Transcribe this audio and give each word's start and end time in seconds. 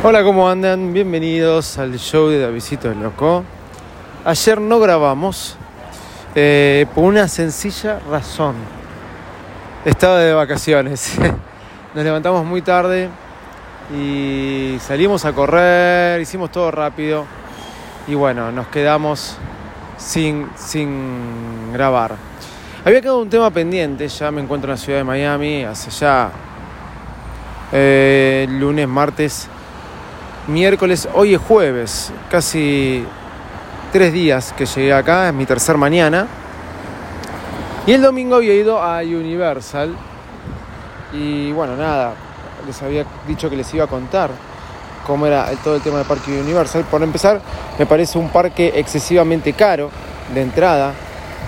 Hola, 0.00 0.22
¿cómo 0.22 0.48
andan? 0.48 0.92
Bienvenidos 0.92 1.76
al 1.76 1.98
show 1.98 2.28
de 2.28 2.38
Davidito 2.38 2.88
el 2.88 3.02
Loco. 3.02 3.42
Ayer 4.24 4.60
no 4.60 4.78
grabamos 4.78 5.56
eh, 6.36 6.86
por 6.94 7.02
una 7.02 7.26
sencilla 7.26 7.98
razón. 8.08 8.54
Estaba 9.84 10.20
de 10.20 10.32
vacaciones. 10.32 11.14
Nos 11.94 12.04
levantamos 12.04 12.46
muy 12.46 12.62
tarde 12.62 13.08
y 13.92 14.76
salimos 14.80 15.24
a 15.24 15.32
correr, 15.32 16.20
hicimos 16.20 16.52
todo 16.52 16.70
rápido 16.70 17.24
y 18.06 18.14
bueno, 18.14 18.52
nos 18.52 18.68
quedamos 18.68 19.36
sin, 19.96 20.48
sin 20.54 21.72
grabar. 21.72 22.14
Había 22.84 23.00
quedado 23.00 23.20
un 23.20 23.30
tema 23.30 23.50
pendiente, 23.50 24.06
ya 24.06 24.30
me 24.30 24.42
encuentro 24.42 24.70
en 24.70 24.78
la 24.78 24.80
ciudad 24.80 24.98
de 25.00 25.04
Miami, 25.04 25.64
hace 25.64 25.90
ya 25.90 26.30
eh, 27.72 28.46
lunes, 28.48 28.86
martes, 28.86 29.48
miércoles, 30.48 31.08
hoy 31.14 31.34
es 31.34 31.40
jueves, 31.40 32.12
casi 32.30 33.04
tres 33.92 34.12
días 34.12 34.52
que 34.56 34.66
llegué 34.66 34.92
acá, 34.92 35.28
es 35.28 35.34
mi 35.34 35.46
tercer 35.46 35.76
mañana. 35.76 36.26
Y 37.86 37.92
el 37.92 38.02
domingo 38.02 38.36
había 38.36 38.54
ido 38.54 38.82
a 38.82 38.98
Universal 39.00 39.94
y 41.12 41.52
bueno, 41.52 41.76
nada, 41.76 42.14
les 42.66 42.82
había 42.82 43.04
dicho 43.26 43.48
que 43.48 43.56
les 43.56 43.72
iba 43.72 43.84
a 43.84 43.88
contar 43.88 44.30
cómo 45.06 45.26
era 45.26 45.46
todo 45.64 45.76
el 45.76 45.82
tema 45.82 45.98
del 45.98 46.06
Parque 46.06 46.38
Universal. 46.38 46.84
Por 46.90 47.02
empezar, 47.02 47.40
me 47.78 47.86
parece 47.86 48.18
un 48.18 48.28
parque 48.28 48.72
excesivamente 48.76 49.54
caro 49.54 49.90
de 50.34 50.42
entrada, 50.42 50.92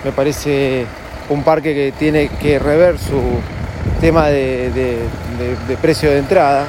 me 0.03 0.11
parece 0.11 0.85
un 1.29 1.43
parque 1.43 1.73
que 1.73 1.93
tiene 1.97 2.27
que 2.27 2.57
rever 2.57 2.97
su 2.97 3.21
tema 3.99 4.27
de, 4.27 5.07
precio 5.81 6.09
de 6.09 6.17
entrada. 6.17 6.65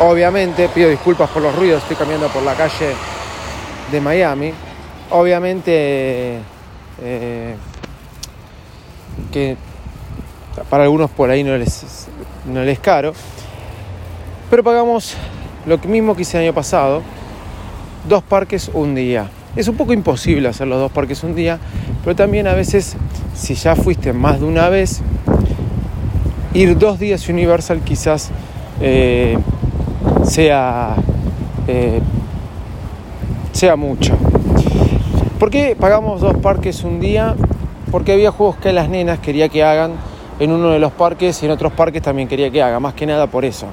Obviamente, 0.00 0.68
pido 0.68 0.88
disculpas 0.88 1.30
por 1.30 1.42
los 1.42 1.54
ruidos, 1.54 1.82
estoy 1.82 1.96
caminando 1.96 2.28
por 2.28 2.42
la 2.42 2.54
calle 2.54 2.94
de 3.90 4.00
Miami. 4.00 4.52
Obviamente 5.10 6.38
eh, 7.02 7.54
que 9.30 9.56
para 10.68 10.84
algunos 10.84 11.10
por 11.10 11.30
ahí 11.30 11.44
no 11.44 11.56
les, 11.56 12.08
no 12.46 12.62
les 12.62 12.78
caro, 12.78 13.12
pero 14.50 14.62
pagamos 14.62 15.14
lo 15.66 15.78
mismo 15.78 16.14
que 16.16 16.22
hice 16.22 16.38
el 16.38 16.44
año 16.44 16.54
pasado, 16.54 17.02
dos 18.08 18.22
parques 18.22 18.70
un 18.72 18.94
día. 18.94 19.28
Es 19.54 19.68
un 19.68 19.76
poco 19.76 19.92
imposible 19.92 20.48
hacer 20.48 20.66
los 20.66 20.78
dos 20.78 20.92
parques 20.92 21.22
un 21.22 21.34
día, 21.34 21.58
pero 22.02 22.16
también 22.16 22.46
a 22.46 22.54
veces, 22.54 22.96
si 23.34 23.54
ya 23.54 23.76
fuiste 23.76 24.12
más 24.12 24.40
de 24.40 24.46
una 24.46 24.68
vez, 24.68 25.00
ir 26.54 26.78
dos 26.78 26.98
días 26.98 27.28
Universal 27.28 27.80
quizás 27.82 28.30
eh, 28.80 29.38
sea, 30.24 30.94
eh, 31.66 32.00
sea 33.52 33.76
mucho. 33.76 34.16
¿Por 35.38 35.50
qué 35.50 35.76
pagamos 35.78 36.20
dos 36.20 36.36
parques 36.38 36.84
un 36.84 37.00
día? 37.00 37.34
Porque 37.90 38.12
había 38.12 38.30
juegos 38.30 38.56
que 38.56 38.72
las 38.72 38.88
nenas 38.88 39.18
quería 39.18 39.48
que 39.48 39.64
hagan 39.64 39.92
en 40.38 40.52
uno 40.52 40.70
de 40.70 40.78
los 40.78 40.92
parques 40.92 41.42
y 41.42 41.46
en 41.46 41.52
otros 41.52 41.72
parques 41.72 42.02
también 42.02 42.28
quería 42.28 42.50
que 42.50 42.62
haga, 42.62 42.80
más 42.80 42.94
que 42.94 43.06
nada 43.06 43.26
por 43.26 43.44
eso. 43.44 43.66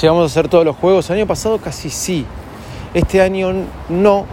Llegamos 0.00 0.22
a 0.22 0.26
hacer 0.26 0.48
todos 0.48 0.64
los 0.64 0.76
juegos. 0.76 1.10
El 1.10 1.16
año 1.16 1.26
pasado 1.26 1.58
casi 1.58 1.90
sí. 1.90 2.24
Este 2.94 3.20
año 3.20 3.52
no 3.88 4.24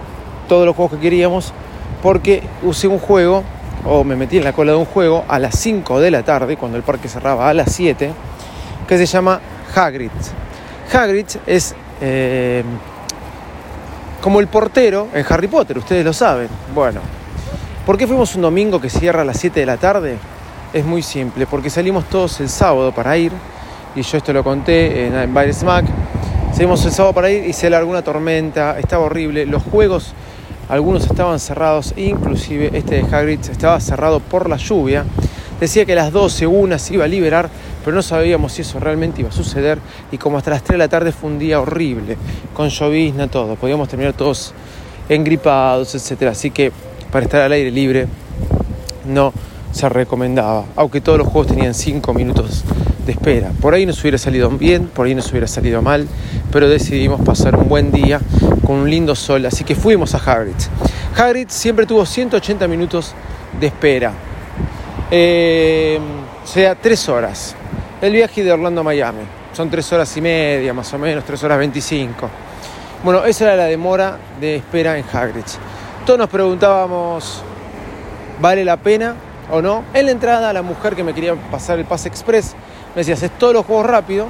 todos 0.47 0.65
los 0.65 0.75
juegos 0.75 0.93
que 0.93 0.99
queríamos 0.99 1.53
porque 2.01 2.43
usé 2.63 2.87
un 2.87 2.99
juego 2.99 3.43
o 3.85 4.03
me 4.03 4.15
metí 4.15 4.37
en 4.37 4.43
la 4.43 4.53
cola 4.53 4.71
de 4.73 4.77
un 4.77 4.85
juego 4.85 5.25
a 5.27 5.39
las 5.39 5.57
5 5.59 5.99
de 5.99 6.11
la 6.11 6.23
tarde 6.23 6.57
cuando 6.57 6.77
el 6.77 6.83
parque 6.83 7.07
cerraba 7.07 7.49
a 7.49 7.53
las 7.53 7.71
7 7.71 8.11
que 8.87 8.97
se 8.97 9.05
llama 9.05 9.39
Hagrid. 9.75 10.11
Hagrid 10.91 11.25
es 11.45 11.75
eh, 12.01 12.63
como 14.21 14.39
el 14.39 14.47
portero 14.47 15.07
en 15.13 15.25
Harry 15.29 15.47
Potter, 15.47 15.77
ustedes 15.77 16.05
lo 16.05 16.13
saben. 16.13 16.47
Bueno, 16.73 17.01
¿por 17.85 17.97
qué 17.97 18.07
fuimos 18.07 18.35
un 18.35 18.41
domingo 18.41 18.79
que 18.79 18.89
cierra 18.89 19.21
a 19.21 19.25
las 19.25 19.37
7 19.39 19.59
de 19.59 19.65
la 19.65 19.77
tarde? 19.77 20.17
Es 20.73 20.85
muy 20.85 21.01
simple, 21.01 21.45
porque 21.47 21.69
salimos 21.69 22.05
todos 22.05 22.39
el 22.39 22.49
sábado 22.49 22.91
para 22.91 23.17
ir, 23.17 23.31
y 23.95 24.01
yo 24.01 24.17
esto 24.17 24.33
lo 24.33 24.43
conté 24.43 25.07
en, 25.07 25.15
en 25.15 25.53
Smack. 25.53 25.85
Salimos 26.53 26.83
el 26.85 26.91
sábado 26.91 27.13
para 27.13 27.29
ir 27.29 27.45
y 27.45 27.53
se 27.53 27.69
largó 27.69 27.89
una 27.89 28.01
tormenta, 28.01 28.79
estaba 28.79 29.05
horrible. 29.05 29.45
Los 29.45 29.63
juegos, 29.63 30.13
algunos 30.69 31.05
estaban 31.05 31.39
cerrados, 31.39 31.93
inclusive 31.97 32.71
este 32.73 33.03
de 33.03 33.15
Hagrid 33.15 33.39
estaba 33.49 33.79
cerrado 33.79 34.19
por 34.19 34.49
la 34.49 34.57
lluvia. 34.57 35.05
Decía 35.59 35.85
que 35.85 35.93
a 35.93 35.95
las 35.95 36.11
12 36.11 36.47
una 36.47 36.77
se 36.79 36.95
iba 36.95 37.05
a 37.05 37.07
liberar, 37.07 37.49
pero 37.87 37.95
no 37.95 38.01
sabíamos 38.01 38.51
si 38.51 38.63
eso 38.63 38.81
realmente 38.81 39.21
iba 39.21 39.29
a 39.29 39.31
suceder. 39.31 39.79
Y 40.11 40.17
como 40.17 40.37
hasta 40.37 40.51
las 40.51 40.61
3 40.61 40.73
de 40.73 40.77
la 40.77 40.89
tarde 40.89 41.13
fue 41.13 41.29
un 41.29 41.39
día 41.39 41.61
horrible, 41.61 42.17
con 42.53 42.67
llovizna, 42.67 43.29
todo. 43.29 43.55
Podíamos 43.55 43.87
terminar 43.87 44.11
todos 44.11 44.53
engripados, 45.07 45.95
etc. 45.95 46.23
Así 46.23 46.51
que 46.51 46.73
para 47.13 47.23
estar 47.23 47.39
al 47.43 47.53
aire 47.53 47.71
libre 47.71 48.07
no 49.05 49.31
se 49.71 49.87
recomendaba, 49.87 50.65
aunque 50.75 50.99
todos 50.99 51.17
los 51.17 51.29
juegos 51.29 51.47
tenían 51.47 51.73
5 51.73 52.13
minutos 52.13 52.65
de 53.05 53.13
espera. 53.13 53.51
Por 53.61 53.73
ahí 53.73 53.85
nos 53.85 54.01
hubiera 54.01 54.17
salido 54.17 54.49
bien, 54.49 54.87
por 54.87 55.07
ahí 55.07 55.15
nos 55.15 55.31
hubiera 55.31 55.47
salido 55.47 55.81
mal, 55.81 56.09
pero 56.51 56.67
decidimos 56.67 57.21
pasar 57.21 57.55
un 57.55 57.69
buen 57.69 57.93
día 57.93 58.19
con 58.65 58.75
un 58.75 58.89
lindo 58.89 59.15
sol, 59.15 59.45
así 59.45 59.63
que 59.63 59.75
fuimos 59.75 60.13
a 60.13 60.17
Hagrid. 60.17 60.55
Hagrid 61.15 61.47
siempre 61.47 61.85
tuvo 61.85 62.05
180 62.05 62.67
minutos 62.67 63.13
de 63.57 63.67
espera, 63.67 64.11
eh, 65.09 65.97
o 66.43 66.47
sea, 66.47 66.75
3 66.75 67.07
horas. 67.07 67.55
El 67.99 68.13
viaje 68.13 68.43
de 68.43 68.51
Orlando 68.51 68.81
a 68.81 68.83
Miami, 68.83 69.23
son 69.53 69.71
3 69.71 69.93
horas 69.93 70.15
y 70.17 70.21
media, 70.21 70.71
más 70.71 70.93
o 70.93 70.99
menos, 70.99 71.23
3 71.23 71.43
horas 71.45 71.57
25. 71.57 72.29
Bueno, 73.03 73.25
esa 73.25 73.45
era 73.45 73.55
la 73.55 73.63
demora 73.63 74.19
de 74.39 74.57
espera 74.57 74.99
en 74.99 75.05
Hagrid. 75.11 75.41
Todos 76.05 76.19
nos 76.19 76.29
preguntábamos, 76.29 77.41
¿vale 78.39 78.63
la 78.63 78.77
pena 78.77 79.15
o 79.49 79.63
no? 79.63 79.83
En 79.95 80.05
la 80.05 80.11
entrada, 80.11 80.53
la 80.53 80.61
mujer 80.61 80.95
que 80.95 81.03
me 81.03 81.15
quería 81.15 81.33
pasar 81.49 81.79
el 81.79 81.85
pase 81.85 82.07
express 82.07 82.53
me 82.93 83.01
decía, 83.01 83.15
haces 83.15 83.31
todos 83.31 83.53
los 83.53 83.65
juegos 83.65 83.87
rápido 83.87 84.27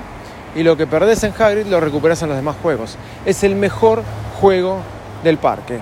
y 0.56 0.64
lo 0.64 0.78
que 0.78 0.88
perdés 0.88 1.26
en 1.26 1.34
Hagrid 1.38 1.66
lo 1.66 1.82
recuperas 1.82 2.22
en 2.22 2.30
los 2.30 2.38
demás 2.38 2.56
juegos. 2.64 2.98
Es 3.26 3.44
el 3.44 3.56
mejor 3.56 4.02
juego 4.40 4.80
del 5.26 5.40
parque. 5.40 5.82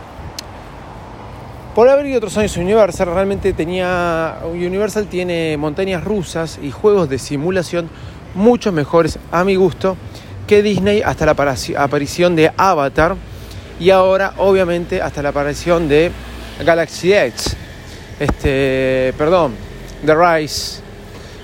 Por 1.75 1.90
haber 1.90 2.06
ido 2.06 2.19
otros 2.19 2.38
años 2.38 2.56
Universal, 2.56 3.13
realmente 3.13 3.52
tenía. 3.52 4.38
Universal 4.46 5.08
tiene 5.08 5.58
montañas 5.58 6.06
rusas 6.06 6.58
y 6.62 6.72
juegos 6.72 7.09
de 7.09 7.19
simulación 7.19 7.90
mucho 8.34 8.72
mejores 8.72 9.19
a 9.30 9.44
mi 9.44 9.58
gusto 9.58 9.97
que 10.47 10.64
Disney 10.64 11.02
hasta 11.02 11.25
la 11.25 11.35
aparición 11.78 12.38
de 12.38 12.50
Avatar 12.56 13.18
y 13.78 13.90
ahora 13.90 14.35
obviamente 14.38 15.02
hasta 15.02 15.22
la 15.22 15.30
aparición 15.30 15.90
de 15.90 16.12
Galaxy 16.64 17.12
Edge. 17.12 17.58
Este, 18.22 19.14
perdón, 19.18 19.56
The 20.06 20.16
Rise 20.16 20.80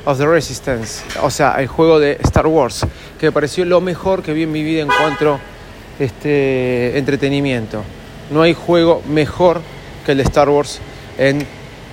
of 0.05 0.17
the 0.17 0.25
Resistance, 0.25 1.03
o 1.21 1.29
sea, 1.29 1.55
el 1.59 1.67
juego 1.67 1.99
de 1.99 2.17
Star 2.23 2.47
Wars, 2.47 2.87
que 3.19 3.25
me 3.25 3.31
pareció 3.33 3.65
lo 3.65 3.81
mejor 3.81 4.23
que 4.23 4.31
vi 4.31 4.43
en 4.43 4.51
mi 4.53 4.63
vida 4.63 4.83
en 4.83 4.87
cuanto 4.87 5.41
este 5.99 6.97
entretenimiento. 6.97 7.83
No 8.29 8.43
hay 8.43 8.53
juego 8.53 9.01
mejor 9.09 9.59
que 10.05 10.13
el 10.13 10.17
de 10.17 10.23
Star 10.23 10.49
Wars 10.49 10.79
en 11.17 11.45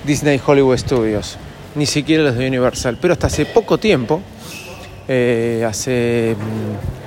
Disney 0.05 0.41
Hollywood 0.43 0.77
Studios, 0.77 1.37
ni 1.75 1.85
siquiera 1.85 2.23
los 2.23 2.35
de 2.35 2.47
Universal, 2.47 2.97
pero 2.99 3.13
hasta 3.13 3.27
hace 3.27 3.45
poco 3.45 3.77
tiempo, 3.77 4.21
eh, 5.07 5.65
hace 5.67 6.35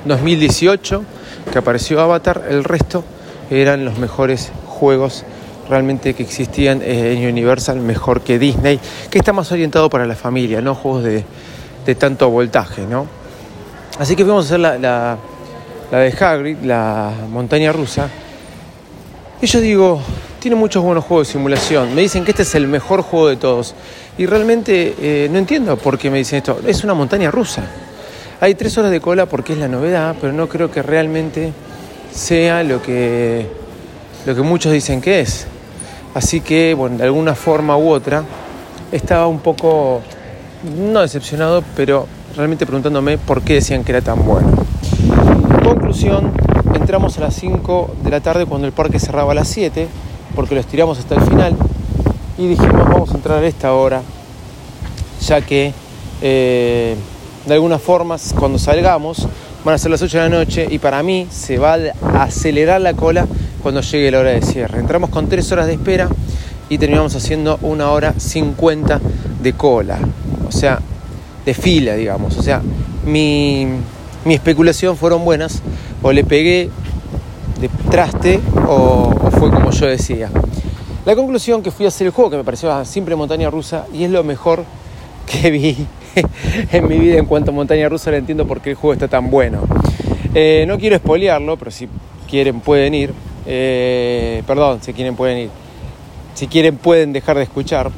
2018 0.05 1.01
mm, 1.01 1.51
que 1.51 1.59
apareció 1.59 2.01
Avatar, 2.01 2.47
el 2.49 2.65
resto 2.65 3.05
eran 3.51 3.85
los 3.85 3.99
mejores 3.99 4.51
juegos 4.67 5.25
realmente 5.69 6.15
que 6.15 6.23
existían 6.23 6.83
eh, 6.83 7.15
en 7.17 7.29
Universal 7.29 7.79
mejor 7.81 8.21
que 8.23 8.39
Disney, 8.39 8.81
que 9.11 9.19
está 9.19 9.33
más 9.33 9.51
orientado 9.53 9.89
para 9.89 10.07
la 10.07 10.15
familia, 10.15 10.61
no 10.61 10.75
juegos 10.75 11.05
de, 11.05 11.25
tanto 11.95 12.29
voltaje, 12.31 12.83
¿no? 12.87 13.07
Así 13.99 14.17
que 14.17 14.25
fuimos 14.25 14.45
a 14.45 14.49
hacer 14.49 14.61
la, 14.61 14.79
la, 15.91 15.99
de 15.99 16.15
Hagrid, 16.19 16.59
la 16.63 17.13
montaña 17.31 17.73
rusa. 17.73 18.09
Y 19.41 19.47
yo 19.47 19.61
digo, 19.61 20.01
tiene 20.43 20.57
muchos 20.57 20.83
buenos 20.83 21.05
juegos 21.05 21.29
de 21.29 21.35
simulación. 21.35 21.95
Me 21.95 22.01
dicen 22.01 22.25
que 22.25 22.33
este 22.33 22.43
es 22.43 22.57
el 22.57 22.67
mejor 22.67 23.03
juego 23.03 23.29
de 23.29 23.37
todos. 23.37 23.77
Y 24.19 24.27
realmente 24.27 24.93
eh, 25.01 25.29
no 25.31 25.39
entiendo 25.39 25.77
por 25.77 25.99
qué 25.99 26.11
me 26.11 26.19
dicen 26.19 26.39
esto. 26.39 26.59
Es 26.67 26.83
una 26.83 26.95
montaña 26.95 27.31
rusa. 27.31 27.63
Hay 28.41 28.57
tres 28.57 28.77
horas 28.77 28.91
de 28.91 29.01
cola 29.01 29.27
porque 29.27 29.53
es 29.53 29.61
la 29.61 29.69
novedad, 29.69 30.17
pero 30.21 30.33
no 30.33 30.49
creo 30.49 30.69
que 30.69 30.83
realmente 30.83 31.53
sea 32.13 32.65
lo 32.65 32.83
que, 32.83 33.47
lo 34.27 34.35
que 34.35 34.43
muchos 34.43 34.73
dicen 34.73 35.01
que 35.01 35.21
es. 35.21 35.47
Así 36.13 36.41
que, 36.41 36.75
bueno, 36.75 36.97
de 36.97 37.05
alguna 37.05 37.37
forma 37.37 37.77
u 37.77 37.91
otra, 37.91 38.25
estaba 38.91 39.29
un 39.29 39.39
poco, 39.39 40.01
no 40.77 41.03
decepcionado, 41.03 41.63
pero 41.77 42.09
realmente 42.37 42.67
preguntándome 42.67 43.17
por 43.17 43.43
qué 43.43 43.55
decían 43.55 43.85
que 43.85 43.93
era 43.93 44.01
tan 44.01 44.27
bueno. 44.27 44.51
Conclusión, 45.63 46.33
entramos 46.75 47.17
a 47.19 47.21
las 47.21 47.37
5 47.37 47.95
de 48.03 48.11
la 48.11 48.21
tarde 48.21 48.45
cuando 48.45 48.67
el 48.67 48.73
parque 48.73 48.99
cerraba 48.99 49.31
a 49.31 49.35
las 49.37 49.47
7, 49.47 49.87
porque 50.35 50.55
lo 50.55 50.61
estiramos 50.61 50.99
hasta 50.99 51.15
el 51.15 51.23
final, 51.23 51.57
y 52.39 52.47
dijimos 52.49 52.89
vamos 52.89 53.11
a 53.11 53.15
entrar 53.15 53.43
a 53.43 53.47
esta 53.47 53.73
hora, 53.75 54.03
ya 55.21 55.41
que 55.41 55.73
eh, 56.21 56.97
de 57.47 57.55
alguna 57.55 57.79
forma 57.79 58.17
cuando 58.39 58.59
salgamos 58.59 59.27
van 59.65 59.75
a 59.75 59.79
ser 59.79 59.91
las 59.91 60.03
8 60.03 60.19
de 60.19 60.23
la 60.25 60.37
noche 60.37 60.67
y 60.69 60.79
para 60.79 61.03
mí 61.03 61.27
se 61.31 61.59
va 61.59 61.75
a 61.75 62.23
acelerar 62.23 62.81
la 62.81 62.95
cola 62.95 63.27
cuando 63.63 63.81
llegue 63.81 64.11
la 64.11 64.21
hora 64.21 64.31
de 64.31 64.43
cierre. 64.43 64.81
Entramos 64.81 65.11
con 65.11 65.29
3 65.29 65.53
horas 65.53 65.67
de 65.67 65.75
espera 65.75 66.09
y 66.69 66.79
terminamos 66.79 67.15
haciendo 67.15 67.59
una 67.63 67.91
hora 67.91 68.15
50 68.17 69.01
de 69.43 69.53
cola, 69.53 69.99
o 70.49 70.53
sea, 70.53 70.81
de 71.45 71.55
fila, 71.55 71.95
digamos. 71.95 72.39
O 72.39 72.43
sea, 72.43 72.63
mi, 73.05 73.67
mi 74.25 74.35
especulación 74.35 74.97
fueron 74.97 75.25
buenas, 75.25 75.61
o 76.03 76.13
le 76.13 76.25
pegué 76.25 76.71
de 77.61 77.69
traste 77.91 78.41
o, 78.67 79.15
o 79.23 79.31
fue 79.43 79.51
como 79.51 79.73
yo 79.73 79.87
decía. 79.87 80.31
La 81.05 81.17
conclusión 81.17 81.65
que 81.65 81.73
fui 81.73 81.85
a 81.85 81.89
hacer 81.89 82.07
el 82.07 82.13
juego, 82.13 82.31
que 82.31 82.37
me 82.37 82.45
pareció 82.45 82.73
a 82.73 82.85
simple 82.85 83.17
montaña 83.17 83.51
rusa, 83.51 83.87
y 83.93 84.05
es 84.05 84.11
lo 84.13 84.23
mejor 84.23 84.65
que 85.27 85.51
vi 85.51 85.85
en 86.71 86.87
mi 86.87 86.97
vida 86.97 87.19
en 87.19 87.27
cuanto 87.27 87.51
a 87.51 87.55
montaña 87.55 87.89
rusa, 87.89 88.13
le 88.13 88.19
entiendo 88.19 88.47
por 88.47 88.61
qué 88.61 88.71
el 88.71 88.77
juego 88.77 88.93
está 88.93 89.09
tan 89.09 89.33
bueno. 89.33 89.63
Eh, 90.33 90.65
no 90.69 90.79
quiero 90.79 90.95
espolearlo, 90.95 91.57
pero 91.57 91.73
si 91.73 91.89
quieren 92.31 92.61
pueden 92.61 92.95
ir. 92.95 93.13
Eh, 93.45 94.45
perdón, 94.47 94.79
si 94.81 94.93
quieren 94.93 95.17
pueden 95.17 95.39
ir. 95.39 95.51
Si 96.35 96.47
quieren 96.47 96.77
pueden 96.77 97.13
dejar 97.13 97.37
de 97.37 97.43
escuchar. 97.43 97.91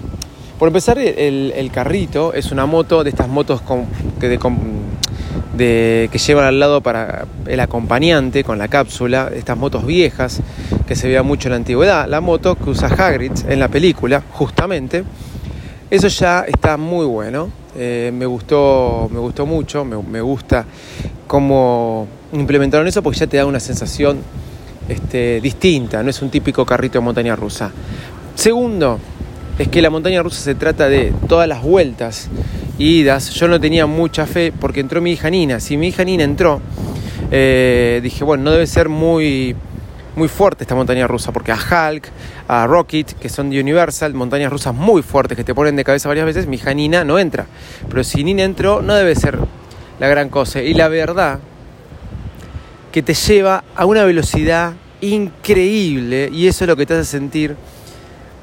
Por 0.59 0.69
empezar, 0.69 0.99
el, 0.99 1.71
carrito 1.75 2.33
es 2.33 2.53
una 2.53 2.65
moto 2.65 3.05
de 3.05 3.11
estas 3.11 3.29
motos 3.29 3.61
que, 4.19 4.29
que 5.57 6.19
llevan 6.27 6.45
al 6.47 6.59
lado 6.59 6.81
para 6.81 7.27
el 7.47 7.61
acompañante 7.61 8.45
con 8.45 8.59
la 8.59 8.69
cápsula, 8.69 9.31
estas 9.35 9.57
motos 9.57 9.87
viejas 9.87 10.41
que 10.87 10.97
se 10.97 11.07
veía 11.07 11.23
mucho 11.23 11.49
en 11.49 11.53
la 11.53 11.57
antigüedad. 11.57 12.09
La 12.09 12.21
moto 12.21 12.57
que 12.57 12.71
usa 12.71 12.89
Hagrid 12.89 13.33
en 13.49 13.61
la 13.61 13.69
película, 13.69 14.23
justamente. 14.33 15.05
Eso 15.91 16.09
ya 16.09 16.41
está 16.41 16.77
muy 16.77 17.07
bueno. 17.07 17.51
Eh, 17.77 18.13
me, 18.15 18.27
gustó, 18.27 19.09
me 19.13 19.19
gustó 19.19 19.47
mucho, 19.47 19.85
me, 19.85 20.21
gusta 20.21 20.65
cómo 21.27 22.07
implementaron 22.33 22.87
eso 22.87 23.03
porque 23.03 23.19
ya 23.19 23.27
te 23.27 23.37
da 23.37 23.47
una 23.47 23.59
sensación 23.59 24.19
este, 24.89 25.41
distinta, 25.41 26.01
no 26.03 26.11
es 26.11 26.23
un 26.23 26.31
típico 26.31 26.65
carrito 26.65 26.99
de 26.99 27.05
montaña 27.05 27.35
rusa. 27.35 27.73
Segundo, 28.37 29.01
es 29.59 29.69
que 29.69 29.83
la 29.83 29.91
montaña 29.91 30.23
rusa 30.23 30.41
se 30.41 30.55
trata 30.55 30.89
de 30.89 31.13
todas 31.29 31.49
las 31.49 31.63
vueltas 31.63 32.29
idas. 32.79 33.31
Yo 33.31 33.49
no 33.49 33.61
tenía 33.61 33.87
mucha 33.87 34.27
fe 34.27 34.53
porque 34.59 34.81
entró 34.81 35.01
mi 35.01 35.13
hija 35.13 35.31
Nina. 35.31 35.61
Si 35.61 35.77
mi 35.77 35.89
hija 35.89 36.05
Nina 36.05 36.25
entró, 36.25 36.61
eh, 37.31 38.01
dije, 38.03 38.25
bueno, 38.25 38.45
no 38.45 38.51
debe 38.53 38.67
ser 38.67 38.89
muy 38.89 39.57
muy 40.17 40.29
fuerte 40.29 40.65
esta 40.65 40.75
montaña 40.75 41.07
rusa, 41.07 41.33
porque 41.33 41.53
a 41.53 41.57
Hulk, 41.57 42.09
a 42.47 42.67
Rocket, 42.67 43.15
que 43.19 43.29
son 43.29 43.51
de 43.51 43.61
Universal, 43.61 44.15
montañas 44.15 44.53
rusas 44.53 44.75
muy 44.75 45.03
fuertes 45.03 45.37
que 45.37 45.45
te 45.45 45.55
ponen 45.55 45.77
de 45.77 45.85
cabeza 45.85 46.09
varias 46.09 46.27
veces, 46.27 46.47
mi 46.47 46.57
hija 46.57 46.73
Nina 46.73 47.05
no 47.05 47.19
entra. 47.19 47.47
Pero 47.89 48.05
si 48.05 48.23
Nina 48.23 48.45
entró, 48.45 48.81
no 48.83 48.95
debe 48.95 49.15
ser 49.15 49.39
la 49.99 50.09
gran 50.09 50.29
cosa. 50.29 50.63
Y 50.63 50.75
la 50.75 50.89
verdad, 50.89 51.41
que 52.93 53.03
te 53.03 53.15
lleva 53.15 53.65
a 53.75 53.87
una 53.87 54.05
velocidad 54.05 54.75
increíble, 55.01 56.31
y 56.33 56.47
eso 56.47 56.65
es 56.65 56.69
lo 56.69 56.77
que 56.77 56.87
te 56.87 56.95
hace 56.95 57.05
sentir 57.05 57.57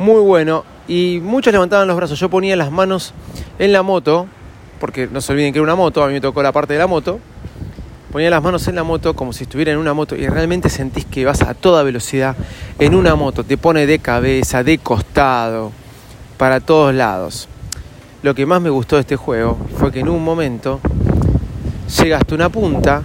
muy 0.02 0.22
bueno. 0.22 0.64
Y 0.88 1.20
muchos 1.24 1.54
levantaban 1.54 1.88
los 1.88 1.96
brazos, 1.96 2.20
yo 2.20 2.30
ponía 2.30 2.56
las 2.56 2.72
manos 2.72 3.14
en 3.60 3.72
la 3.72 3.82
moto, 3.82 4.28
porque 4.80 5.08
no 5.08 5.22
se 5.22 5.32
olviden 5.32 5.54
que 5.54 5.60
era 5.60 5.64
una 5.64 5.76
moto, 5.76 6.04
a 6.04 6.08
mí 6.08 6.14
me 6.14 6.22
tocó 6.22 6.44
la 6.44 6.52
parte 6.52 6.74
de 6.74 6.80
la 6.80 6.88
moto 6.88 7.20
ponía 8.12 8.30
las 8.30 8.44
manos 8.44 8.68
en 8.68 8.76
la 8.76 8.84
moto 8.84 9.16
como 9.16 9.32
si 9.32 9.44
estuviera 9.44 9.72
en 9.72 9.78
una 9.78 9.94
moto 9.94 10.16
y 10.16 10.28
realmente 10.28 10.70
sentís 10.70 11.06
que 11.06 11.24
vas 11.24 11.42
a 11.42 11.54
toda 11.54 11.82
velocidad 11.82 12.36
en 12.78 12.94
una 12.94 13.16
moto, 13.16 13.44
te 13.44 13.58
pone 13.58 13.88
de 13.88 14.00
cabeza, 14.00 14.64
de 14.64 14.78
costado, 14.78 15.72
para 16.38 16.60
todos 16.60 16.94
lados. 16.94 17.48
Lo 18.22 18.36
que 18.36 18.46
más 18.46 18.62
me 18.62 18.70
gustó 18.70 18.98
de 18.98 19.02
este 19.02 19.16
juego 19.16 19.58
fue 19.78 19.92
que 19.92 20.02
en 20.02 20.10
un 20.10 20.24
momento 20.24 20.82
llegas 21.98 22.22
hasta 22.22 22.36
una 22.36 22.50
punta 22.50 23.02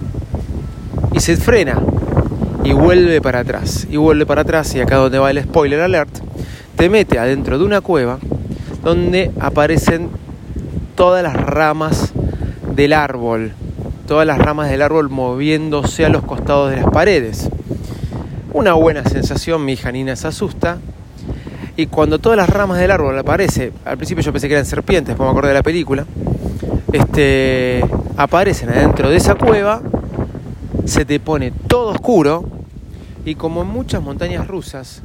y 1.13 1.21
se 1.21 1.37
frena 1.37 1.81
y 2.65 2.73
vuelve 2.73 3.21
para 3.21 3.41
atrás, 3.41 3.87
y 3.89 3.97
vuelve 3.97 4.27
para 4.27 4.43
atrás 4.43 4.75
y 4.75 4.81
acá 4.81 4.97
donde 4.97 5.19
va 5.19 5.31
el 5.31 5.43
spoiler 5.43 5.81
alert, 5.81 6.19
te 6.77 6.89
mete 6.89 7.19
adentro 7.19 7.59
de 7.59 7.65
una 7.65 7.81
cueva 7.81 8.19
donde 8.83 9.31
aparecen 9.41 10.11
todas 10.95 11.23
las 11.23 11.35
ramas 11.35 12.13
del 12.75 12.93
árbol 12.93 13.53
todas 14.07 14.27
las 14.27 14.39
ramas 14.39 14.71
del 14.71 14.83
árbol 14.83 15.11
moviéndose 15.11 16.07
a 16.07 16.09
los 16.09 16.23
costados 16.23 16.71
de 16.71 16.77
las 16.77 16.91
paredes. 16.91 17.51
Una 18.53 18.73
buena 18.73 19.05
sensación, 19.05 19.65
mi 19.65 19.73
hija 19.73 19.93
Nina 19.93 20.17
se 20.17 20.29
asusta. 20.29 20.79
Y 21.77 21.89
cuando 21.89 22.19
todas 22.19 22.39
las 22.39 22.49
ramas 22.49 22.79
del 22.79 22.91
árbol 22.91 23.19
aparecen, 23.19 23.73
al 23.85 23.99
principio 23.99 24.23
yo 24.23 24.33
pensé 24.33 24.49
que 24.49 24.55
eran 24.55 24.65
serpientes, 24.65 25.09
después 25.09 25.27
me 25.27 25.31
acordé 25.33 25.49
de 25.49 25.55
la 25.55 25.63
película, 25.63 26.07
este, 26.91 27.85
aparecen 28.17 28.71
adentro 28.71 29.11
de 29.11 29.17
esa 29.17 29.35
cueva, 29.35 29.83
se 30.87 31.05
te 31.05 31.21
pone 31.21 31.53
todo 31.67 31.91
oscuro 31.91 32.49
y 33.27 33.35
como 33.35 33.61
en 33.61 33.69
muchas 33.69 34.03
montañas 34.03 34.49
rusas, 34.49 35.03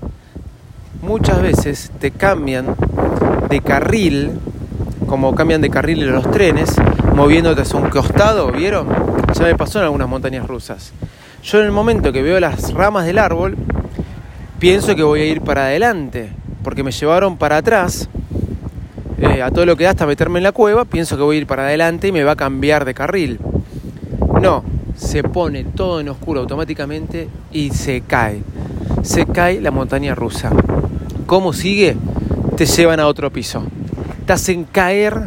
muchas 1.02 1.42
veces 1.42 1.92
te 2.00 2.12
cambian 2.12 2.76
de 3.50 3.62
carril, 3.62 4.32
como 5.08 5.36
cambian 5.36 5.62
de 5.62 5.70
carril 5.70 6.04
en 6.04 6.12
los 6.14 6.30
trenes, 6.32 6.76
moviéndote 7.16 7.62
hacia 7.62 7.80
un 7.80 7.90
costado, 7.90 8.52
¿vieron? 8.52 8.88
Ya 9.34 9.44
me 9.44 9.56
pasó 9.56 9.80
en 9.80 9.86
algunas 9.86 10.08
montañas 10.08 10.48
rusas. 10.48 10.94
Yo 11.44 11.60
en 11.60 11.66
el 11.66 11.72
momento 11.72 12.12
que 12.12 12.22
veo 12.22 12.40
las 12.40 12.74
ramas 12.74 13.06
del 13.06 13.18
árbol, 13.18 13.58
pienso 14.60 14.96
que 14.96 15.04
voy 15.04 15.22
a 15.22 15.26
ir 15.26 15.42
para 15.42 15.66
adelante, 15.66 16.32
porque 16.64 16.84
me 16.84 16.92
llevaron 16.92 17.38
para 17.38 17.58
atrás, 17.58 18.08
eh, 19.20 19.42
a 19.42 19.52
todo 19.52 19.66
lo 19.66 19.76
que 19.76 19.86
da 19.86 19.92
hasta 19.92 20.06
meterme 20.06 20.40
en 20.40 20.44
la 20.44 20.52
cueva, 20.52 20.86
pienso 20.86 21.18
que 21.18 21.24
voy 21.24 21.38
a 21.38 21.40
ir 21.40 21.48
para 21.48 21.64
adelante 21.64 22.08
y 22.08 22.12
me 22.12 22.24
va 22.24 22.34
a 22.34 22.36
cambiar 22.36 22.86
de 22.86 22.94
carril. 22.94 23.40
No, 24.40 24.64
se 24.96 25.24
pone 25.24 25.64
todo 25.64 26.00
en 26.00 26.10
oscuro 26.10 26.42
automáticamente 26.42 27.28
y 27.52 27.72
se 27.72 28.02
cae. 28.02 28.42
Se 29.04 29.26
cae 29.26 29.62
la 29.62 29.72
montaña 29.72 30.16
rusa. 30.16 30.52
¿Cómo 31.26 31.54
sigue? 31.54 31.98
Te 32.56 32.66
llevan 32.66 33.00
a 33.00 33.08
otro 33.08 33.32
piso. 33.32 33.64
Te 34.26 34.34
hacen 34.34 34.64
caer 34.66 35.22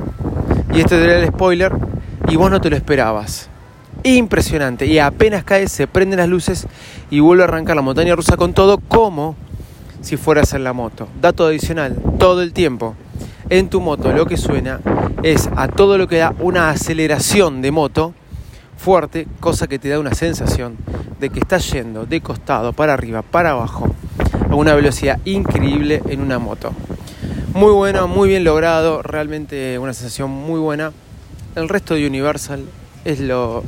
y 0.72 0.80
este 0.80 1.02
era 1.02 1.18
el 1.18 1.28
spoiler, 1.28 1.72
y 2.28 2.36
vos 2.36 2.50
no 2.50 2.60
te 2.60 2.70
lo 2.70 2.76
esperabas. 2.76 3.48
Impresionante. 4.02 4.86
Y 4.86 4.98
apenas 4.98 5.44
cae, 5.44 5.68
se 5.68 5.86
prenden 5.86 6.18
las 6.18 6.28
luces 6.28 6.66
y 7.10 7.20
vuelve 7.20 7.42
a 7.42 7.46
arrancar 7.46 7.76
la 7.76 7.82
montaña 7.82 8.16
rusa 8.16 8.36
con 8.36 8.52
todo 8.52 8.78
como 8.78 9.36
si 10.00 10.16
fueras 10.16 10.52
en 10.52 10.64
la 10.64 10.72
moto. 10.72 11.08
Dato 11.20 11.46
adicional, 11.46 11.96
todo 12.18 12.42
el 12.42 12.52
tiempo 12.52 12.94
en 13.50 13.68
tu 13.68 13.80
moto 13.80 14.12
lo 14.12 14.26
que 14.26 14.36
suena 14.36 14.80
es 15.22 15.48
a 15.56 15.68
todo 15.68 15.98
lo 15.98 16.08
que 16.08 16.18
da 16.18 16.34
una 16.38 16.70
aceleración 16.70 17.62
de 17.62 17.70
moto 17.70 18.14
fuerte, 18.76 19.26
cosa 19.40 19.66
que 19.66 19.78
te 19.78 19.88
da 19.88 19.98
una 19.98 20.14
sensación 20.14 20.76
de 21.24 21.30
que 21.30 21.40
estás 21.40 21.72
yendo 21.72 22.04
de 22.04 22.20
costado 22.20 22.74
para 22.74 22.92
arriba, 22.92 23.22
para 23.22 23.52
abajo, 23.52 23.88
a 24.50 24.54
una 24.54 24.74
velocidad 24.74 25.18
increíble 25.24 26.02
en 26.10 26.20
una 26.20 26.38
moto. 26.38 26.72
Muy 27.54 27.72
bueno, 27.72 28.06
muy 28.08 28.28
bien 28.28 28.44
logrado, 28.44 29.00
realmente 29.00 29.78
una 29.78 29.94
sensación 29.94 30.30
muy 30.30 30.60
buena. 30.60 30.92
El 31.56 31.70
resto 31.70 31.94
de 31.94 32.06
Universal 32.06 32.66
es, 33.06 33.20
lo, 33.20 33.64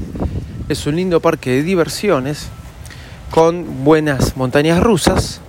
es 0.69 0.87
un 0.87 0.97
lindo 0.97 1.21
parque 1.21 1.49
de 1.49 1.63
diversiones 1.63 2.49
con 3.31 3.85
buenas 3.85 4.37
montañas 4.37 4.83
rusas, 4.83 5.41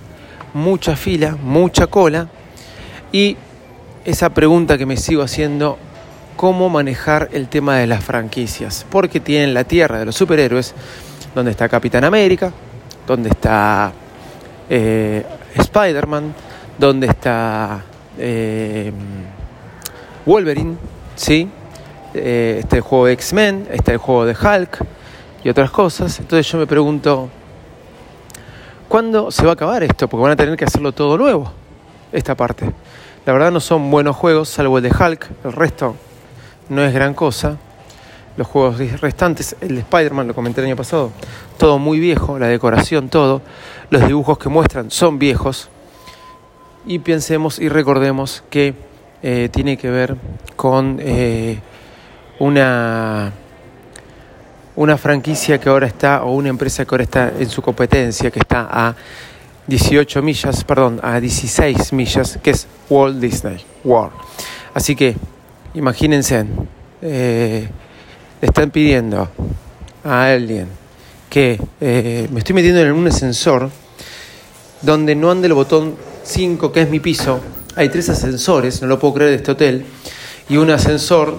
mucha 0.54 0.96
fila, 0.96 1.36
mucha 1.42 1.88
cola 1.88 2.30
y 3.12 3.36
esa 4.06 4.30
pregunta 4.30 4.78
que 4.78 4.86
me 4.86 4.96
sigo 4.96 5.22
haciendo, 5.22 5.76
cómo 6.36 6.70
manejar 6.70 7.28
el 7.32 7.48
tema 7.48 7.76
de 7.76 7.86
las 7.86 8.02
franquicias, 8.02 8.86
porque 8.88 9.20
tienen 9.20 9.52
la 9.52 9.64
tierra 9.64 9.98
de 9.98 10.06
los 10.06 10.14
superhéroes, 10.14 10.74
donde 11.34 11.50
está 11.50 11.68
Capitán 11.68 12.04
América, 12.04 12.52
donde 13.06 13.30
está 13.30 13.92
eh, 14.68 15.24
Spider-Man, 15.54 16.34
donde 16.78 17.06
está 17.06 17.82
eh, 18.18 18.92
Wolverine, 20.26 20.76
¿sí? 21.16 21.48
Eh, 22.14 22.58
está 22.60 22.76
el 22.76 22.82
juego 22.82 23.06
de 23.06 23.12
X-Men, 23.14 23.68
está 23.70 23.92
el 23.92 23.98
juego 23.98 24.24
de 24.26 24.32
Hulk 24.34 24.78
y 25.44 25.48
otras 25.48 25.70
cosas. 25.70 26.18
Entonces 26.18 26.50
yo 26.50 26.58
me 26.58 26.66
pregunto, 26.66 27.28
¿cuándo 28.88 29.30
se 29.30 29.44
va 29.44 29.50
a 29.50 29.54
acabar 29.54 29.82
esto? 29.82 30.08
Porque 30.08 30.22
van 30.22 30.32
a 30.32 30.36
tener 30.36 30.56
que 30.56 30.64
hacerlo 30.64 30.92
todo 30.92 31.16
nuevo, 31.16 31.52
esta 32.12 32.34
parte. 32.34 32.70
La 33.24 33.32
verdad 33.32 33.50
no 33.50 33.60
son 33.60 33.90
buenos 33.90 34.16
juegos, 34.16 34.48
salvo 34.48 34.78
el 34.78 34.84
de 34.84 34.90
Hulk, 34.90 35.28
el 35.44 35.52
resto 35.52 35.96
no 36.68 36.82
es 36.84 36.92
gran 36.92 37.14
cosa. 37.14 37.56
Los 38.38 38.46
juegos 38.46 38.78
restantes, 39.00 39.56
el 39.60 39.74
de 39.74 39.80
Spider-Man, 39.80 40.28
lo 40.28 40.34
comenté 40.34 40.60
el 40.60 40.68
año 40.68 40.76
pasado, 40.76 41.10
todo 41.58 41.80
muy 41.80 41.98
viejo, 41.98 42.38
la 42.38 42.46
decoración, 42.46 43.08
todo. 43.08 43.42
Los 43.90 44.06
dibujos 44.06 44.38
que 44.38 44.48
muestran 44.48 44.92
son 44.92 45.18
viejos 45.18 45.68
y 46.86 47.00
pensemos 47.00 47.58
y 47.58 47.68
recordemos 47.68 48.44
que 48.48 48.74
eh, 49.24 49.48
tiene 49.52 49.76
que 49.76 49.90
ver 49.90 50.14
con 50.54 51.00
eh, 51.00 51.58
una, 52.38 53.32
una 54.76 54.96
franquicia 54.96 55.58
que 55.58 55.68
ahora 55.68 55.88
está, 55.88 56.22
o 56.22 56.30
una 56.30 56.50
empresa 56.50 56.84
que 56.84 56.94
ahora 56.94 57.02
está 57.02 57.32
en 57.36 57.50
su 57.50 57.60
competencia, 57.60 58.30
que 58.30 58.38
está 58.38 58.68
a 58.70 58.94
18 59.66 60.22
millas, 60.22 60.62
perdón, 60.62 61.00
a 61.02 61.18
16 61.18 61.92
millas, 61.92 62.38
que 62.40 62.50
es 62.50 62.68
Walt 62.88 63.18
Disney 63.18 63.58
World. 63.82 64.12
Así 64.74 64.94
que, 64.94 65.16
imagínense, 65.74 66.46
eh, 67.02 67.68
están 68.40 68.70
pidiendo 68.70 69.28
a 70.04 70.26
alguien 70.26 70.68
que 71.28 71.60
eh, 71.80 72.28
me 72.32 72.38
estoy 72.38 72.54
metiendo 72.54 72.80
en 72.80 72.92
un 72.92 73.06
ascensor 73.06 73.70
donde 74.82 75.14
no 75.14 75.30
anda 75.30 75.46
el 75.46 75.54
botón 75.54 75.96
5, 76.22 76.72
que 76.72 76.82
es 76.82 76.90
mi 76.90 77.00
piso. 77.00 77.40
Hay 77.76 77.88
tres 77.88 78.08
ascensores, 78.08 78.80
no 78.82 78.88
lo 78.88 78.98
puedo 78.98 79.14
creer, 79.14 79.30
de 79.30 79.36
este 79.36 79.50
hotel. 79.52 79.84
Y 80.48 80.56
un 80.56 80.70
ascensor, 80.70 81.36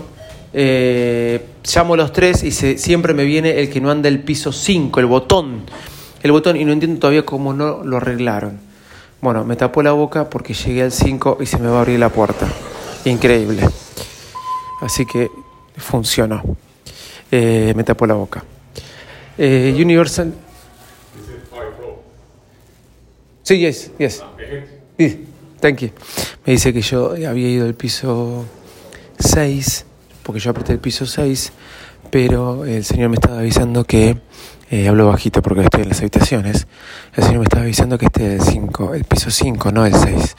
eh, 0.53 1.45
llamo 1.73 1.93
a 1.93 1.97
los 1.97 2.13
tres 2.13 2.43
y 2.43 2.51
siempre 2.51 3.13
me 3.13 3.23
viene 3.23 3.59
el 3.59 3.69
que 3.69 3.81
no 3.81 3.91
anda 3.91 4.09
el 4.09 4.19
piso 4.19 4.51
5, 4.51 4.99
el 4.99 5.05
botón. 5.05 5.63
El 6.21 6.31
botón, 6.31 6.57
y 6.57 6.65
no 6.65 6.73
entiendo 6.73 6.99
todavía 6.99 7.25
cómo 7.25 7.53
no 7.53 7.83
lo 7.83 7.97
arreglaron. 7.97 8.59
Bueno, 9.21 9.43
me 9.43 9.55
tapó 9.55 9.83
la 9.83 9.91
boca 9.91 10.29
porque 10.29 10.53
llegué 10.53 10.83
al 10.83 10.91
5 10.91 11.39
y 11.41 11.45
se 11.45 11.57
me 11.59 11.69
va 11.69 11.77
a 11.77 11.81
abrir 11.81 11.99
la 11.99 12.09
puerta. 12.09 12.47
Increíble. 13.05 13.67
Así 14.81 15.05
que 15.05 15.29
funcionó. 15.77 16.41
Eh, 17.31 17.73
me 17.75 17.83
tapó 17.83 18.05
la 18.05 18.15
boca. 18.15 18.43
Eh, 19.37 19.75
Universal. 19.77 20.33
Sí, 23.43 23.57
yes, 23.59 23.91
yes. 23.97 24.23
Sí, 24.97 25.25
thank 25.59 25.79
you. 25.79 25.89
Me 26.45 26.53
dice 26.53 26.71
que 26.71 26.81
yo 26.81 27.11
había 27.11 27.49
ido 27.49 27.65
al 27.65 27.73
piso 27.73 28.45
6, 29.17 29.85
porque 30.23 30.39
yo 30.39 30.51
apreté 30.51 30.73
el 30.73 30.79
piso 30.79 31.05
6, 31.05 31.51
pero 32.11 32.65
el 32.65 32.83
señor 32.83 33.09
me 33.09 33.15
estaba 33.15 33.39
avisando 33.39 33.85
que, 33.85 34.17
eh, 34.69 34.87
hablo 34.87 35.07
bajito 35.07 35.41
porque 35.41 35.61
estoy 35.61 35.81
en 35.81 35.89
las 35.89 35.99
habitaciones, 35.99 36.67
el 37.15 37.23
señor 37.23 37.39
me 37.39 37.45
estaba 37.45 37.63
avisando 37.63 37.97
que 37.97 38.05
este 38.05 38.35
es 38.35 38.41
el 38.41 38.53
5, 38.53 38.93
el 38.93 39.03
piso 39.05 39.31
5, 39.31 39.71
no 39.71 39.85
el 39.85 39.95
6. 39.95 40.35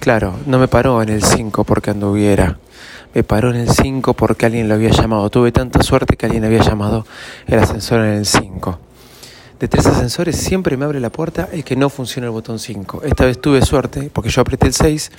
Claro, 0.00 0.34
no 0.46 0.58
me 0.58 0.66
paró 0.66 1.00
en 1.00 1.10
el 1.10 1.22
5 1.22 1.62
porque 1.62 1.90
anduviera 1.90 2.58
me 3.14 3.22
paró 3.22 3.50
en 3.50 3.56
el 3.56 3.70
5 3.70 4.14
porque 4.14 4.46
alguien 4.46 4.68
lo 4.68 4.74
había 4.74 4.90
llamado. 4.90 5.28
Tuve 5.30 5.52
tanta 5.52 5.82
suerte 5.82 6.16
que 6.16 6.26
alguien 6.26 6.44
había 6.44 6.60
llamado 6.62 7.06
el 7.46 7.58
ascensor 7.58 8.00
en 8.00 8.14
el 8.14 8.26
5. 8.26 8.78
De 9.60 9.68
tres 9.68 9.86
ascensores 9.86 10.36
siempre 10.36 10.76
me 10.76 10.84
abre 10.84 10.98
la 10.98 11.10
puerta 11.10 11.48
el 11.52 11.62
que 11.62 11.76
no 11.76 11.88
funciona 11.88 12.26
el 12.26 12.32
botón 12.32 12.58
5. 12.58 13.02
Esta 13.04 13.24
vez 13.24 13.40
tuve 13.40 13.62
suerte 13.62 14.10
porque 14.12 14.28
yo 14.28 14.40
apreté 14.42 14.66
el 14.66 14.74
6, 14.74 15.12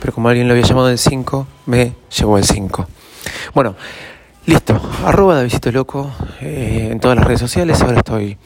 pero 0.00 0.14
como 0.14 0.28
alguien 0.28 0.48
lo 0.48 0.54
había 0.54 0.64
llamado 0.64 0.88
el 0.88 0.98
5, 0.98 1.46
me 1.66 1.94
llevó 2.18 2.38
el 2.38 2.44
5. 2.44 2.86
Bueno, 3.54 3.76
listo. 4.46 4.80
Arroba 5.04 5.34
Davidito 5.34 5.70
Loco 5.72 6.10
eh, 6.40 6.88
en 6.90 7.00
todas 7.00 7.18
las 7.18 7.26
redes 7.26 7.40
sociales. 7.40 7.82
Ahora 7.82 7.98
estoy 7.98 8.38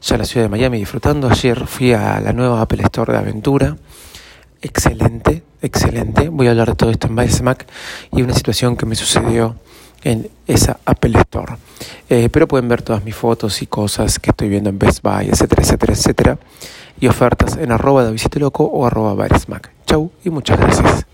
ya 0.00 0.14
en 0.14 0.20
la 0.20 0.26
ciudad 0.26 0.46
de 0.46 0.50
Miami 0.50 0.78
disfrutando. 0.78 1.28
Ayer 1.28 1.66
fui 1.66 1.92
a 1.92 2.20
la 2.20 2.32
nueva 2.32 2.62
Apple 2.62 2.82
Store 2.84 3.12
de 3.12 3.18
Aventura 3.18 3.76
excelente, 4.62 5.42
excelente. 5.62 6.28
Voy 6.28 6.46
a 6.46 6.50
hablar 6.50 6.68
de 6.68 6.74
todo 6.74 6.90
esto 6.90 7.06
en 7.06 7.16
Vice 7.16 7.42
Mac 7.42 7.66
y 8.12 8.22
una 8.22 8.34
situación 8.34 8.76
que 8.76 8.86
me 8.86 8.94
sucedió 8.94 9.56
en 10.04 10.28
esa 10.46 10.78
Apple 10.84 11.18
Store. 11.18 11.56
Eh, 12.08 12.28
pero 12.30 12.46
pueden 12.46 12.68
ver 12.68 12.82
todas 12.82 13.04
mis 13.04 13.14
fotos 13.14 13.60
y 13.62 13.66
cosas 13.66 14.18
que 14.18 14.30
estoy 14.30 14.48
viendo 14.48 14.70
en 14.70 14.78
Best 14.78 15.02
Buy, 15.02 15.28
etcétera, 15.28 15.62
etcétera, 15.62 15.92
etcétera. 15.92 16.38
Y 17.00 17.08
ofertas 17.08 17.56
en 17.56 17.72
arroba 17.72 18.04
de 18.04 18.40
Loco 18.40 18.64
o 18.64 18.86
arroba 18.86 19.14
Mac. 19.48 19.70
Chau 19.86 20.10
y 20.24 20.30
muchas 20.30 20.58
gracias. 20.58 21.06